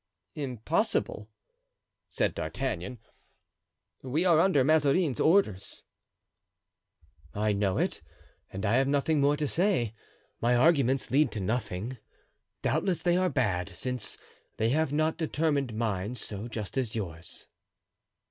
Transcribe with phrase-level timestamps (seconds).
[0.33, 1.29] "Impossible,"
[2.09, 2.97] said D'Artagnan;
[4.01, 5.83] "we are under Mazarin's orders."
[7.35, 8.01] "I know it
[8.51, 9.93] and I have nothing more to say;
[10.41, 11.99] my arguments lead to nothing;
[12.63, 14.17] doubtless they are bad, since
[14.57, 17.47] they have not determined minds so just as yours."